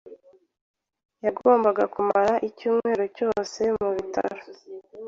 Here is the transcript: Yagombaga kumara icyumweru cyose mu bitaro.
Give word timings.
Yagombaga 1.25 1.83
kumara 1.93 2.33
icyumweru 2.47 3.03
cyose 3.17 3.59
mu 3.81 3.89
bitaro. 3.97 4.41